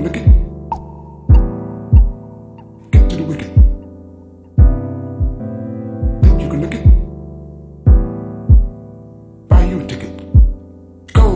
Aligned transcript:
wicket. 0.00 0.24
Get 2.90 3.10
to 3.10 3.16
the 3.16 3.22
wicked. 3.24 3.50
Then 6.22 6.40
you 6.40 6.48
can 6.48 6.60
lick 6.62 6.74
it? 6.74 6.84
Buy 9.48 9.64
you 9.64 9.80
a 9.80 9.86
ticket. 9.86 10.10
Go! 11.12 11.26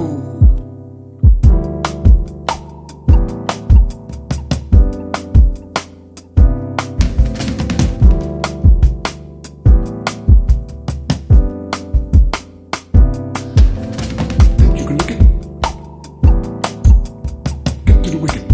Then 14.56 14.76
you 14.76 14.86
can 14.86 14.96
lick 14.98 15.10
it? 15.10 15.20
Get 17.84 18.04
to 18.04 18.10
the 18.10 18.18
wicked. 18.18 18.53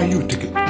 buy 0.00 0.06
you 0.06 0.20
a 0.20 0.26
ticket. 0.26 0.69